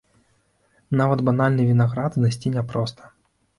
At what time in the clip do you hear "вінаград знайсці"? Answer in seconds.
1.69-2.55